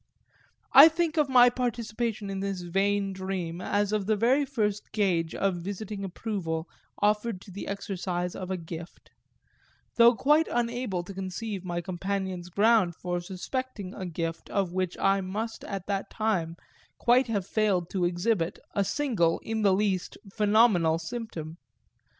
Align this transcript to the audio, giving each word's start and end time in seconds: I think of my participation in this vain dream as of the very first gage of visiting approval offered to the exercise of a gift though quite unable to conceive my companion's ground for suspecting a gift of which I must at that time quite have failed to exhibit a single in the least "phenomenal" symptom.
I 0.73 0.87
think 0.87 1.15
of 1.17 1.29
my 1.29 1.51
participation 1.51 2.31
in 2.31 2.39
this 2.39 2.61
vain 2.61 3.13
dream 3.13 3.61
as 3.61 3.91
of 3.93 4.07
the 4.07 4.15
very 4.15 4.45
first 4.45 4.91
gage 4.91 5.35
of 5.35 5.57
visiting 5.57 6.03
approval 6.03 6.67
offered 6.97 7.39
to 7.41 7.51
the 7.51 7.67
exercise 7.67 8.33
of 8.35 8.49
a 8.49 8.57
gift 8.57 9.11
though 9.97 10.15
quite 10.15 10.47
unable 10.49 11.03
to 11.03 11.13
conceive 11.13 11.63
my 11.63 11.81
companion's 11.81 12.49
ground 12.49 12.95
for 12.95 13.21
suspecting 13.21 13.93
a 13.93 14.07
gift 14.07 14.49
of 14.49 14.73
which 14.73 14.97
I 14.97 15.21
must 15.21 15.63
at 15.65 15.85
that 15.85 16.09
time 16.09 16.55
quite 16.97 17.27
have 17.27 17.45
failed 17.45 17.87
to 17.91 18.05
exhibit 18.05 18.57
a 18.73 18.83
single 18.83 19.37
in 19.43 19.61
the 19.61 19.71
least 19.71 20.17
"phenomenal" 20.33 20.97
symptom. 20.97 21.57